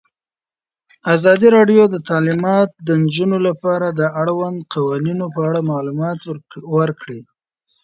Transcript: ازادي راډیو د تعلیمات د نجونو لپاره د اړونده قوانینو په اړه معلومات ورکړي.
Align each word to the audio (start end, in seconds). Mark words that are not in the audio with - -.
ازادي 1.13 1.47
راډیو 1.57 1.83
د 1.89 1.95
تعلیمات 2.09 2.69
د 2.87 2.87
نجونو 3.03 3.37
لپاره 3.47 3.87
د 3.99 4.01
اړونده 4.21 4.67
قوانینو 4.73 5.25
په 5.35 5.39
اړه 5.49 5.59
معلومات 5.71 6.19
ورکړي. 6.77 7.19